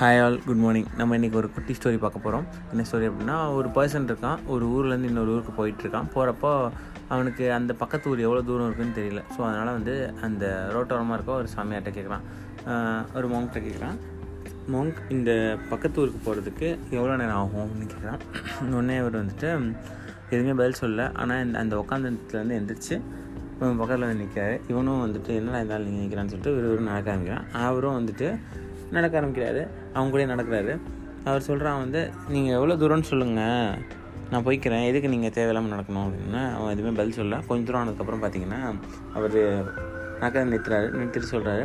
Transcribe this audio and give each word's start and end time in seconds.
Hi 0.00 0.18
all 0.24 0.36
good 0.44 0.60
morning 0.62 0.90
நம்ம 0.98 1.16
இன்றைக்கி 1.18 1.36
ஒரு 1.38 1.48
குட்டி 1.54 1.72
ஸ்டோரி 1.76 1.98
பார்க்க 2.02 2.18
போகிறோம் 2.24 2.44
என்ன 2.72 2.82
ஸ்டோரி 2.88 3.06
அப்படின்னா 3.08 3.36
ஒரு 3.56 3.68
பர்சன் 3.76 4.06
இருக்கான். 4.10 4.38
ஒரு 4.54 4.64
ஊர்லேருந்து 4.74 5.08
இன்னொரு 5.10 5.30
ஊருக்கு 5.34 5.52
போயிட்டுருக்கான் 5.56 6.10
போகிறப்போ 6.14 6.50
அவனுக்கு 7.12 7.44
அந்த 7.56 7.72
பக்கத்து 7.80 8.10
ஊர் 8.10 8.20
எவ்வளோ 8.26 8.42
தூரம் 8.48 8.66
இருக்குன்னு 8.68 8.96
தெரியல. 8.98 9.22
ஸோ 9.34 9.40
அதனால் 9.48 9.70
வந்து 9.78 9.94
அந்த 10.26 10.44
ரோட்டோரமாக 10.74 11.16
இருக்க 11.18 11.32
ஒரு 11.40 11.48
சாமியார்ட்ட 11.54 11.92
கேட்குறான் 11.96 12.24
ஒரு 13.16 13.28
மோங்கிட்ட 13.32 13.62
கேட்குறான் 13.66 13.96
மோங்க் 14.74 15.00
இந்த 15.16 15.32
பக்கத்து 15.72 16.00
ஊருக்கு 16.02 16.20
போகிறதுக்கு 16.28 16.68
எவ்வளோ 16.98 17.16
நேரம் 17.22 17.40
ஆகும்? 17.40 17.64
அப்படின்னு 17.64 17.90
கேட்குறான் 17.94 18.22
உடனே 18.74 18.98
அவர் 19.04 19.20
வந்துட்டு 19.22 19.50
எதுவுமே 20.34 20.54
பதில் 20.60 20.80
சொல்லல. 20.82 21.08
ஆனால் 21.22 21.42
இந்த 21.48 21.58
அந்த 21.64 21.76
உட்காந்துலேருந்து 21.82 22.58
எந்திரிச்சு 22.60 22.94
இவன் 23.58 23.82
பக்கத்தில் 23.82 24.08
வந்து 24.08 24.22
நிற்கிறாரு 24.24 24.56
இவனும் 24.72 25.04
வந்துட்டு 25.06 25.32
என்னடா 25.40 25.60
இருந்தாலும் 25.60 25.90
நீங்கள் 25.90 26.04
நிற்கிறான்னு 26.04 26.32
சொல்லிட்டு 26.34 26.56
ஒரு 26.58 26.66
ஒரு 26.74 26.82
நடக்க 26.90 27.12
ஆரம்பிக்கிறான் 27.14 27.46
அவரும் 27.68 27.98
வந்துட்டு 28.00 28.28
நடக்க 28.96 29.14
ஆரம்பிக்கிறாரு. 29.20 29.62
அவங்க 29.94 30.10
கூட 30.14 30.24
நடக்கிறாரு. 30.34 30.74
அவர் 31.28 31.46
சொல்கிறான் 31.48 31.80
வந்து 31.84 32.00
நீங்கள் 32.34 32.56
எவ்வளோ 32.58 32.74
தூரம்னு 32.82 33.10
சொல்லுங்கள் 33.12 33.96
நான் 34.32 34.44
போய்க்கிறேன். 34.46 34.86
எதுக்கு 34.90 35.12
நீங்கள் 35.14 35.34
தேவையில்லாமல் 35.36 35.74
நடக்கணும்? 35.74 36.06
அப்படின்னா. 36.06 36.42
அவன் 36.56 36.72
எதுவுமே 36.74 36.92
பதில் 36.96 37.18
சொல்ல 37.18 37.40
கொஞ்சம் 37.48 37.66
தூரம் 37.68 37.82
ஆனதுக்கப்புறம் 37.82 38.22
பார்த்தீங்கன்னா 38.24 38.60
அவர் 39.18 39.36
நடக்க 40.20 40.44
நிறுத்துறாரு. 40.52 40.86
நிறுத்திட்டு 40.98 41.32
சொல்கிறாரு 41.34 41.64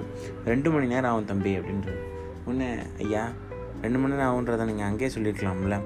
ரெண்டு 0.52 0.70
மணி 0.74 0.88
நேரம் 0.94 1.12
ஆகும் 1.12 1.30
தம்பி 1.32 1.52
அப்படின்றது 1.60 2.00
உடனே 2.48 2.70
ஐயா 3.04 3.24
ரெண்டு 3.84 4.00
மணி 4.02 4.14
நேரம் 4.14 4.32
ஆகுன்றதை 4.32 4.66
நீங்கள் 4.72 4.88
அங்கேயே 4.90 5.12
சொல்லியிருக்கலாம்ல 5.16 5.78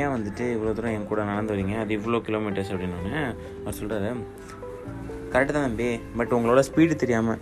ஏன் 0.00 0.12
வந்துட்டு 0.14 0.44
இவ்வளோ 0.56 0.72
தூரம் 0.76 0.94
என் 0.96 1.08
கூட 1.10 1.22
நடந்து 1.30 1.54
வரீங்க? 1.54 1.74
அது 1.82 1.96
இவ்வளோ 1.98 2.20
கிலோமீட்டர்ஸ் 2.28 2.70
அப்படின்னு 2.74 3.24
அவர் 3.62 3.78
சொல்கிறாரு 3.80 4.10
கரெக்டாக 5.32 5.54
தான் 5.56 5.66
தம்பி. 5.66 5.88
பட் 6.18 6.32
உங்களோட 6.36 6.62
ஸ்பீடு 6.68 6.94
தெரியாமல் 7.02 7.40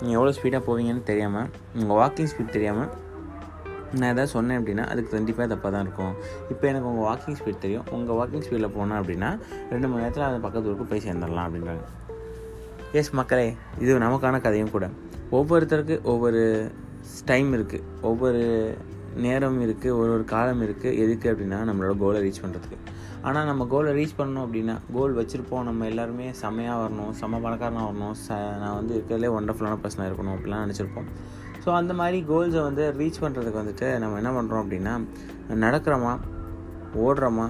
நீங்கள் 0.00 0.16
எவ்வளோ 0.18 0.32
ஸ்பீடாக 0.36 0.62
போவீங்கன்னு 0.68 1.02
தெரியாமல் 1.10 1.48
உங்கள் 1.80 1.98
வாக்கிங் 2.02 2.30
ஸ்பீட் 2.32 2.54
தெரியாமல் 2.56 2.90
நான் 3.98 4.12
எதாவது 4.12 4.30
சொன்னேன் 4.36 4.58
அப்படின்னா 4.60 4.84
அதுக்கு 4.92 5.10
கண்டிப்பாக 5.16 5.46
தப்பாக 5.52 5.70
தான் 5.74 5.84
இருக்கும். 5.86 6.14
இப்போ 6.52 6.64
எனக்கு 6.70 6.88
உங்கள் 6.92 7.06
வாக்கிங் 7.08 7.36
ஸ்பீட் 7.40 7.60
தெரியும். 7.64 7.84
உங்கள் 7.96 8.16
வாக்கிங் 8.20 8.44
ஸ்பீடில் 8.46 8.74
போனேன் 8.76 8.98
அப்படின்னா 9.00 9.30
ரெண்டு 9.72 9.86
மணி 9.90 10.02
நேரத்தில் 10.02 10.26
அந்த 10.28 10.40
பக்கத்து 10.46 10.68
ஊருக்கு 10.70 10.86
போய் 10.92 11.04
சேர்ந்துடலாம் 11.06 11.46
அப்படின்றாங்க. 11.48 11.84
எஸ் 13.00 13.12
மக்களே 13.18 13.46
இது 13.82 13.98
நமக்கான 14.06 14.40
கதையும் 14.46 14.74
கூட. 14.74 14.88
ஒவ்வொருத்தருக்கு 15.38 15.96
ஒவ்வொரு 16.12 16.42
டைம் 17.30 17.50
இருக்குது 17.58 17.86
ஒவ்வொரு 18.10 18.42
நேரம் 19.24 19.58
இருக்குது 19.64 19.96
ஒரு 20.00 20.10
ஒரு 20.16 20.24
காலம் 20.34 20.62
இருக்குது 20.66 20.98
எதுக்கு 21.04 21.26
அப்படின்னா 21.32 21.58
நம்மளோட 21.70 21.94
கோலை 22.02 22.20
ரீச் 22.24 22.42
பண்ணுறதுக்கு 22.44 22.78
ஆனால் 23.28 23.46
நம்ம 23.48 23.66
கோலை 23.72 23.90
ரீச் 23.98 24.16
பண்ணணும் 24.18 24.44
அப்படின்னா 24.46 24.74
கோல் 24.94 25.14
வச்சுருப்போம். 25.18 25.62
நம்ம 25.68 25.86
எல்லாருமே 25.90 26.26
செம்மையாக 26.40 26.80
வரணும் 26.82 27.12
செம்ம 27.20 27.40
பணக்காரனாக 27.44 27.86
வரணும். 27.90 28.14
ச 28.24 28.38
நான் 28.62 28.76
வந்து 28.80 28.94
இருக்கிறதுலே 28.96 29.30
ஒண்டர்ஃபுல்லான 29.36 29.78
பர்சனாக 29.84 30.08
இருக்கணும் 30.10 30.34
அப்படிலாம் 30.36 30.64
நினச்சிருப்போம். 30.66 31.08
ஸோ 31.64 31.70
அந்த 31.80 31.92
மாதிரி 32.00 32.18
கோல்ஸை 32.30 32.62
வந்து 32.68 32.86
ரீச் 32.98 33.22
பண்ணுறதுக்கு 33.22 33.62
வந்துட்டு 33.62 33.86
நம்ம 34.02 34.18
என்ன 34.22 34.32
பண்ணுறோம் 34.38 34.62
அப்படின்னா 34.64 34.94
நடக்கிறோமா 35.64 36.12
ஓடுறோமா 37.06 37.46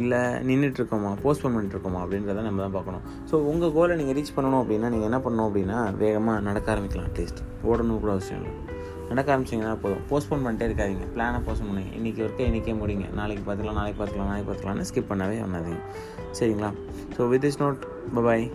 இல்லை 0.00 0.20
நின்றுட்டுருக்கோமா 0.48 1.10
போஸ்ட்போன் 1.24 1.56
பண்ணிட்டுருக்கோமா 1.56 2.00
அப்படின்றத 2.04 2.42
நம்ம 2.48 2.62
தான் 2.62 2.76
பார்க்கணும். 2.76 3.04
ஸோ 3.30 3.34
உங்கள் 3.52 3.74
கோலை 3.78 3.96
நீங்கள் 4.02 4.16
ரீச் 4.20 4.36
பண்ணணும் 4.36 4.62
அப்படின்னா 4.62 4.88
நீங்கள் 4.94 5.10
என்ன 5.10 5.20
பண்ணணும் 5.26 5.48
அப்படின்னா 5.48 5.80
வேகமாக 6.04 6.46
நடக்க 6.50 6.74
ஆரம்பிக்கலாம் 6.74 7.10
அட்லீஸ்ட் 7.10 7.42
ஓடணும் 7.70 8.00
கூட 8.04 8.12
அவசியம் 8.16 8.40
இல்லை. 8.42 8.54
நடக்க 9.08 9.28
ஆரம்பிச்சிங்கன்னா 9.36 9.72
போதும். 9.82 10.02
போஸ்ட்போன் 10.10 10.44
பண்ணிட்டே 10.44 10.66
இருக்காதீங்க. 10.68 11.06
பிளானை 11.14 11.38
போஸ்ட் 11.46 11.64
பண்ணுங்க. 11.66 11.90
இன்றைக்கி 11.98 12.20
ஒர்க்கை 12.26 12.44
இன்றைக்கே 12.50 12.74
முடிங்க. 12.82 13.06
நாளைக்கு 13.12 13.42
பார்த்துக்கலாம் 13.46 13.80
நாளைக்கு 13.80 13.98
பார்த்துக்கலாம் 14.00 14.30
நாளைக்கு 14.32 14.48
பார்த்துக்கலாம்னு 14.50 14.86
ஸ்கிப் 14.90 15.10
பண்ணவே 15.12 15.38
பண்ணாதீங்க. 15.44 15.80
சரிங்களா? 16.38 16.70
So 17.16 17.28
with 17.28 17.44
is 17.44 17.60
note 17.62 17.82
bye bye 18.14 18.46